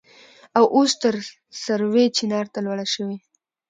او 0.57 0.63
اوس 0.75 0.91
تر 1.01 1.15
سروې 1.63 2.05
چينار 2.17 2.45
ته 2.53 2.59
لوړه 2.65 2.85
شوې. 2.93 3.17